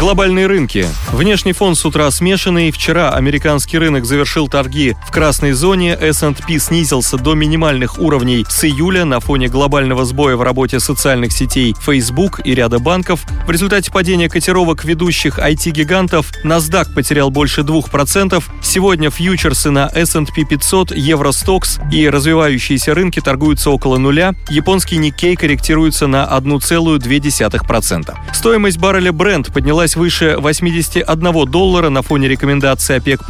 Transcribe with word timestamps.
Глобальные 0.00 0.46
рынки. 0.46 0.86
Внешний 1.12 1.52
фон 1.52 1.74
с 1.74 1.84
утра 1.84 2.10
смешанный. 2.10 2.70
Вчера 2.70 3.10
американский 3.10 3.76
рынок 3.76 4.06
завершил 4.06 4.48
торги 4.48 4.96
в 5.06 5.12
красной 5.12 5.52
зоне. 5.52 5.92
S&P 5.92 6.58
снизился 6.58 7.18
до 7.18 7.34
минимальных 7.34 7.98
уровней 7.98 8.46
с 8.48 8.64
июля 8.64 9.04
на 9.04 9.20
фоне 9.20 9.48
глобального 9.48 10.06
сбоя 10.06 10.36
в 10.36 10.42
работе 10.42 10.80
социальных 10.80 11.32
сетей 11.32 11.76
Facebook 11.78 12.40
и 12.46 12.54
ряда 12.54 12.78
банков. 12.78 13.26
В 13.46 13.50
результате 13.50 13.92
падения 13.92 14.30
котировок 14.30 14.86
ведущих 14.86 15.38
IT-гигантов 15.38 16.32
NASDAQ 16.44 16.94
потерял 16.94 17.30
больше 17.30 17.60
2%. 17.60 18.42
Сегодня 18.62 19.10
фьючерсы 19.10 19.70
на 19.70 19.86
S&P 19.94 20.44
500, 20.48 20.92
Евростокс 20.92 21.78
и 21.92 22.08
развивающиеся 22.08 22.94
рынки 22.94 23.20
торгуются 23.20 23.68
около 23.68 23.98
нуля. 23.98 24.32
Японский 24.48 24.96
Nikkei 24.96 25.36
корректируется 25.36 26.06
на 26.06 26.26
1,2%. 26.26 28.14
Стоимость 28.32 28.78
барреля 28.78 29.10
Brent 29.10 29.52
поднялась 29.52 29.89
поднялась 29.90 29.96
выше 29.96 30.36
81 30.38 31.50
доллара 31.50 31.90
на 31.90 32.02
фоне 32.02 32.28
рекомендации 32.28 32.96
ОПЕК+, 32.96 33.20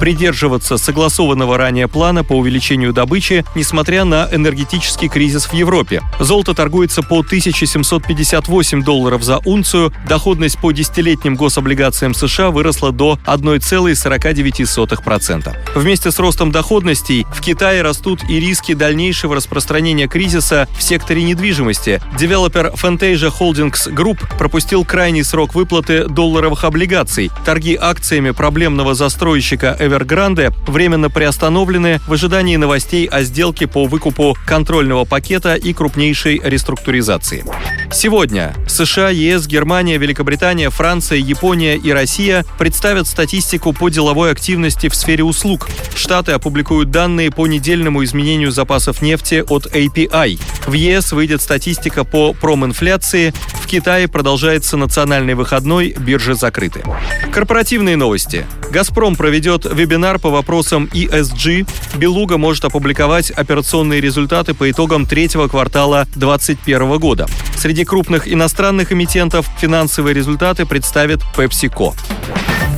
придерживаться 0.00 0.78
согласованного 0.78 1.58
ранее 1.58 1.88
плана 1.88 2.22
по 2.24 2.34
увеличению 2.34 2.92
добычи, 2.92 3.44
несмотря 3.54 4.04
на 4.04 4.28
энергетический 4.32 5.08
кризис 5.08 5.46
в 5.46 5.54
Европе. 5.54 6.02
Золото 6.20 6.54
торгуется 6.54 7.02
по 7.02 7.20
1758 7.20 8.82
долларов 8.82 9.22
за 9.22 9.38
унцию, 9.44 9.92
доходность 10.08 10.58
по 10.60 10.72
десятилетним 10.72 11.36
гособлигациям 11.36 12.14
США 12.14 12.50
выросла 12.50 12.90
до 12.92 13.18
1,49%. 13.26 15.56
Вместе 15.74 16.10
с 16.10 16.18
ростом 16.18 16.50
доходностей 16.52 17.26
в 17.32 17.40
Китае 17.40 17.80
растут 17.82 18.20
и 18.28 18.40
риски 18.40 18.74
дальнейшего 18.74 19.36
распространения 19.36 20.08
кризиса 20.08 20.68
в 20.76 20.82
секторе 20.82 21.22
недвижимости. 21.22 22.02
Девелопер 22.18 22.72
Fantasia 22.74 23.32
Holdings 23.38 23.92
Group 23.92 24.18
пропустил 24.38 24.84
крайний 24.84 25.24
срок 25.24 25.54
выплаты 25.54 26.07
долларовых 26.08 26.64
облигаций. 26.64 27.30
Торги 27.44 27.76
акциями 27.80 28.30
проблемного 28.30 28.94
застройщика 28.94 29.76
Evergrande 29.78 30.52
временно 30.66 31.10
приостановлены 31.10 32.00
в 32.06 32.12
ожидании 32.12 32.56
новостей 32.56 33.06
о 33.06 33.22
сделке 33.22 33.66
по 33.66 33.86
выкупу 33.86 34.36
контрольного 34.46 35.04
пакета 35.04 35.54
и 35.54 35.72
крупнейшей 35.72 36.40
реструктуризации. 36.42 37.44
Сегодня 37.90 38.54
США, 38.66 39.08
ЕС, 39.10 39.46
Германия, 39.46 39.96
Великобритания, 39.98 40.70
Франция, 40.70 41.18
Япония 41.18 41.76
и 41.76 41.90
Россия 41.90 42.44
представят 42.58 43.06
статистику 43.06 43.72
по 43.72 43.88
деловой 43.88 44.30
активности 44.30 44.88
в 44.88 44.94
сфере 44.94 45.24
услуг. 45.24 45.68
Штаты 45.94 46.32
опубликуют 46.32 46.90
данные 46.90 47.30
по 47.30 47.46
недельному 47.46 48.04
изменению 48.04 48.50
запасов 48.50 49.02
нефти 49.02 49.44
от 49.48 49.66
API. 49.66 50.38
В 50.66 50.72
ЕС 50.74 51.12
выйдет 51.12 51.40
статистика 51.40 52.04
по 52.04 52.34
проминфляции. 52.34 53.32
Китае 53.68 54.08
продолжается 54.08 54.78
национальный 54.78 55.34
выходной, 55.34 55.94
биржи 55.98 56.34
закрыты. 56.34 56.82
Корпоративные 57.30 57.96
новости. 57.96 58.46
«Газпром» 58.70 59.14
проведет 59.14 59.66
вебинар 59.66 60.18
по 60.18 60.30
вопросам 60.30 60.86
ESG. 60.86 61.68
«Белуга» 61.98 62.38
может 62.38 62.64
опубликовать 62.64 63.30
операционные 63.30 64.00
результаты 64.00 64.54
по 64.54 64.70
итогам 64.70 65.04
третьего 65.04 65.48
квартала 65.48 66.06
2021 66.16 66.98
года. 66.98 67.26
Среди 67.56 67.84
крупных 67.84 68.26
иностранных 68.26 68.90
эмитентов 68.90 69.46
финансовые 69.58 70.14
результаты 70.14 70.64
представит 70.64 71.20
PepsiCo. 71.36 71.94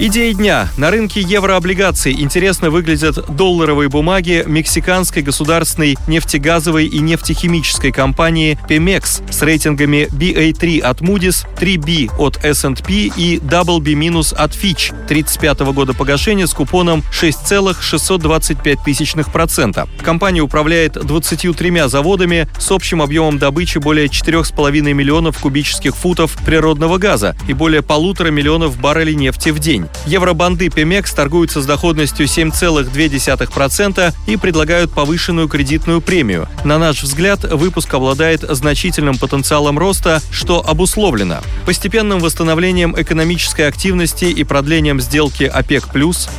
Идеи 0.02 0.32
дня. 0.32 0.70
На 0.78 0.90
рынке 0.90 1.20
еврооблигаций 1.20 2.14
интересно 2.14 2.70
выглядят 2.70 3.36
долларовые 3.36 3.90
бумаги 3.90 4.42
мексиканской 4.46 5.20
государственной 5.20 5.98
нефтегазовой 6.06 6.86
и 6.86 7.00
нефтехимической 7.00 7.92
компании 7.92 8.58
Pemex 8.66 9.30
с 9.30 9.42
рейтингами 9.42 10.08
BA3 10.10 10.80
от 10.80 11.02
Moody's, 11.02 11.46
3B 11.54 12.16
от 12.16 12.42
S&P 12.42 13.10
и 13.14 13.40
BB- 13.40 14.34
от 14.36 14.52
Fitch 14.52 14.94
35 15.06 15.60
года 15.74 15.92
погашения 15.92 16.46
с 16.46 16.54
купоном 16.54 17.04
6,625%. 17.12 19.86
Компания 20.02 20.40
управляет 20.40 20.94
23 20.94 21.88
заводами 21.88 22.48
с 22.58 22.70
общим 22.70 23.02
объемом 23.02 23.36
добычи 23.36 23.76
более 23.76 24.06
4,5 24.06 24.94
миллионов 24.94 25.38
кубических 25.40 25.94
футов 25.94 26.38
природного 26.46 26.96
газа 26.96 27.36
и 27.46 27.52
более 27.52 27.82
полутора 27.82 28.30
миллионов 28.30 28.80
баррелей 28.80 29.14
нефти 29.14 29.50
в 29.50 29.58
день. 29.58 29.89
Евробанды 30.06 30.68
Pemex 30.68 31.14
торгуются 31.14 31.60
с 31.60 31.66
доходностью 31.66 32.26
7,2% 32.26 34.14
и 34.26 34.36
предлагают 34.36 34.92
повышенную 34.92 35.48
кредитную 35.48 36.00
премию. 36.00 36.48
На 36.64 36.78
наш 36.78 37.02
взгляд, 37.02 37.44
выпуск 37.44 37.92
обладает 37.92 38.40
значительным 38.40 39.18
потенциалом 39.18 39.78
роста, 39.78 40.22
что 40.30 40.66
обусловлено 40.66 41.40
постепенным 41.66 42.20
восстановлением 42.20 42.94
экономической 42.98 43.68
активности 43.68 44.24
и 44.24 44.42
продлением 44.44 45.00
сделки 45.00 45.44
ОПЕК+, 45.44 45.86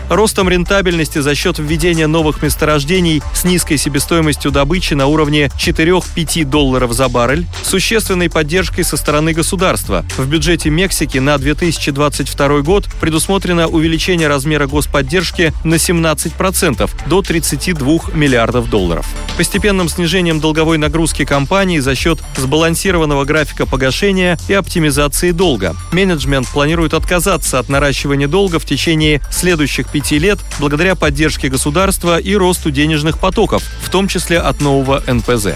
ростом 0.09 0.49
рентабельности 0.49 1.19
за 1.19 1.35
счет 1.35 1.59
введения 1.59 2.07
новых 2.07 2.41
месторождений 2.41 3.21
с 3.33 3.43
низкой 3.43 3.77
себестоимостью 3.77 4.51
добычи 4.51 4.95
на 4.95 5.07
уровне 5.07 5.51
4-5 5.57 6.45
долларов 6.45 6.93
за 6.93 7.07
баррель, 7.09 7.45
существенной 7.63 8.29
поддержкой 8.29 8.83
со 8.83 8.97
стороны 8.97 9.33
государства. 9.33 10.03
В 10.17 10.27
бюджете 10.27 10.69
Мексики 10.69 11.19
на 11.19 11.37
2022 11.37 12.61
год 12.61 12.87
предусмотрено 12.99 13.40
предусмотрено 13.41 13.67
увеличение 13.67 14.27
размера 14.27 14.67
господдержки 14.67 15.51
на 15.63 15.75
17% 15.75 16.89
до 17.07 17.21
32 17.21 18.13
миллиардов 18.13 18.69
долларов. 18.69 19.07
Постепенным 19.37 19.89
снижением 19.89 20.39
долговой 20.39 20.77
нагрузки 20.77 21.25
компании 21.25 21.79
за 21.79 21.95
счет 21.95 22.19
сбалансированного 22.37 23.25
графика 23.25 23.65
погашения 23.65 24.37
и 24.47 24.53
оптимизации 24.53 25.31
долга. 25.31 25.75
Менеджмент 25.91 26.47
планирует 26.47 26.93
отказаться 26.93 27.57
от 27.57 27.67
наращивания 27.67 28.27
долга 28.27 28.59
в 28.59 28.65
течение 28.65 29.21
следующих 29.31 29.89
пяти 29.89 30.19
лет 30.19 30.39
благодаря 30.59 30.95
поддержке 30.95 31.49
государства 31.49 32.19
и 32.19 32.35
росту 32.35 32.69
денежных 32.69 33.17
потоков, 33.17 33.63
в 33.81 33.89
том 33.89 34.07
числе 34.07 34.39
от 34.39 34.61
нового 34.61 35.01
НПЗ. 35.07 35.55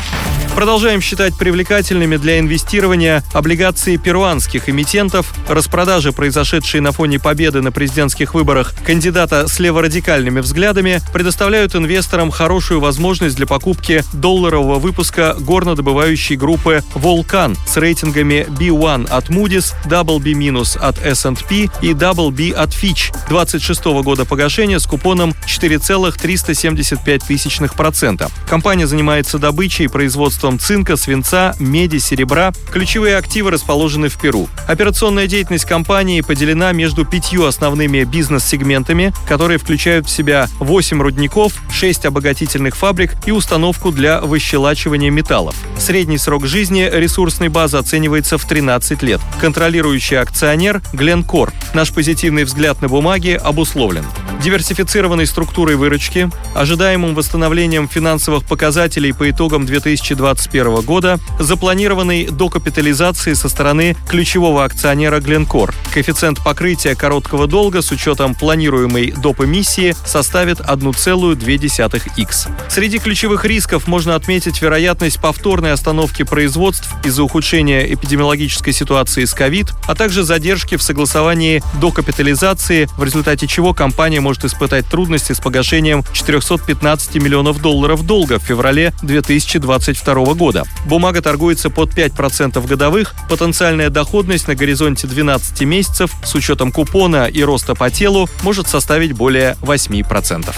Продолжаем 0.56 1.02
считать 1.02 1.38
привлекательными 1.38 2.16
для 2.16 2.40
инвестирования 2.40 3.22
облигации 3.34 3.98
перуанских 3.98 4.70
эмитентов. 4.70 5.34
Распродажи, 5.50 6.14
произошедшие 6.14 6.80
на 6.80 6.94
фоне 6.94 7.20
победы 7.20 7.62
на 7.62 7.74
президентских 7.74 8.34
выборах 8.34 8.74
кандидата 8.86 9.50
с 9.50 9.60
леворадикальными 9.60 10.40
взглядами, 10.40 11.02
предоставляют 11.12 11.76
инвесторам 11.76 12.32
хорошую 12.32 12.80
возможность 12.80 13.36
для 13.36 13.46
покупки 13.46 14.06
долларового 14.14 14.80
выпуска 14.80 15.36
горнодобывающей 15.38 16.38
группы 16.38 16.86
«Волкан» 16.94 17.58
с 17.68 17.76
рейтингами 17.76 18.48
B1 18.48 19.10
от 19.10 19.30
Moody's, 19.30 19.74
BB- 19.86 20.80
от 20.80 21.06
S&P 21.06 21.70
и 21.82 21.92
BB 21.92 22.54
от 22.54 22.70
Fitch 22.70 23.14
26 23.28 23.84
года 24.04 24.24
погашения 24.24 24.80
с 24.80 24.88
купоном 24.88 25.36
4,375%. 25.46 28.32
Компания 28.48 28.88
занимается 28.88 29.38
добычей 29.38 29.84
и 29.86 29.90
производством 29.90 30.45
производством 30.46 30.60
цинка, 30.60 30.96
свинца, 30.96 31.56
меди, 31.60 31.98
серебра. 31.98 32.52
Ключевые 32.72 33.18
активы 33.18 33.52
расположены 33.52 34.10
в 34.10 34.20
Перу. 34.20 34.48
Операционная 34.68 35.28
деятельность 35.28 35.66
компании 35.66 36.22
поделена 36.22 36.72
между 36.72 37.06
пятью 37.06 37.46
основными 37.46 38.04
бизнес-сегментами, 38.04 39.14
которые 39.28 39.58
включают 39.58 40.06
в 40.06 40.10
себя 40.10 40.48
8 40.60 41.02
рудников, 41.02 41.54
6 41.72 42.06
обогатительных 42.06 42.76
фабрик 42.76 43.14
и 43.26 43.32
установку 43.32 43.92
для 43.92 44.22
выщелачивания 44.22 45.10
металлов. 45.10 45.56
Средний 45.78 46.18
срок 46.18 46.46
жизни 46.46 46.88
ресурсной 46.92 47.50
базы 47.50 47.78
оценивается 47.78 48.38
в 48.38 48.46
13 48.46 49.02
лет. 49.04 49.22
Контролирующий 49.42 50.20
акционер– 50.20 50.82
Гленкор. 50.94 51.54
Наш 51.74 51.92
позитивный 51.92 52.44
взгляд 52.44 52.82
на 52.82 52.88
бумаги 52.88 53.40
обусловлен 53.42 54.06
диверсифицированной 54.46 55.26
структурой 55.26 55.76
выручки, 55.76 56.30
ожидаемым 56.54 57.16
восстановлением 57.16 57.90
финансовых 57.90 58.46
показателей 58.46 59.12
по 59.12 59.28
итогам 59.28 59.66
2021 59.66 60.82
года, 60.82 61.18
запланированной 61.40 62.28
докапитализацией 62.28 63.36
со 63.36 63.50
стороны 63.50 63.98
ключевого 64.08 64.64
акционера 64.64 65.20
Glencore. 65.20 65.74
Коэффициент 65.92 66.44
покрытия 66.44 66.94
короткого 66.94 67.48
долга 67.48 67.82
с 67.82 67.90
учетом 67.92 68.36
планируемой 68.36 69.14
доп. 69.14 69.42
эмиссии 69.42 69.96
составит 70.06 70.60
1,2х. 70.60 72.50
Среди 72.70 73.00
ключевых 73.00 73.46
рисков 73.46 73.88
можно 73.88 74.14
отметить 74.14 74.62
вероятность 74.62 75.20
повторной 75.20 75.72
остановки 75.72 76.22
производств 76.22 76.94
из-за 77.04 77.24
ухудшения 77.24 77.92
эпидемиологической 77.92 78.74
ситуации 78.74 79.26
с 79.26 79.34
ковид, 79.34 79.72
а 79.88 79.96
также 79.96 80.22
задержки 80.22 80.78
в 80.78 80.84
согласовании 80.84 81.64
докапитализации, 81.82 82.88
в 82.96 83.04
результате 83.04 83.48
чего 83.48 83.74
компания 83.74 84.22
может 84.36 84.46
испытать 84.52 84.86
трудности 84.88 85.32
с 85.32 85.40
погашением 85.40 86.04
415 86.12 87.16
миллионов 87.16 87.62
долларов 87.62 88.06
долга 88.06 88.38
в 88.38 88.44
феврале 88.44 88.94
2022 89.02 90.34
года. 90.34 90.64
Бумага 90.86 91.22
торгуется 91.22 91.70
под 91.70 91.92
5% 91.92 92.66
годовых, 92.68 93.16
потенциальная 93.30 93.90
доходность 93.90 94.50
на 94.50 94.56
горизонте 94.56 95.08
12 95.08 95.62
месяцев 95.62 96.12
с 96.26 96.36
учетом 96.36 96.74
купона 96.74 97.28
и 97.28 97.44
роста 97.44 97.76
по 97.76 97.90
телу 97.90 98.30
может 98.44 98.68
составить 98.68 99.14
более 99.14 99.56
8%. 99.62 100.54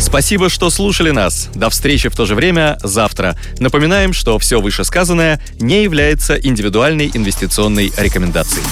Спасибо, 0.00 0.48
что 0.48 0.70
слушали 0.70 1.10
нас. 1.10 1.48
До 1.54 1.70
встречи 1.70 2.08
в 2.08 2.14
то 2.14 2.26
же 2.26 2.36
время 2.36 2.78
завтра. 2.84 3.36
Напоминаем, 3.58 4.12
что 4.12 4.38
все 4.38 4.60
вышесказанное 4.60 5.42
не 5.58 5.82
является 5.82 6.36
индивидуальной 6.36 7.10
инвестиционной 7.12 7.92
рекомендацией. 7.98 8.62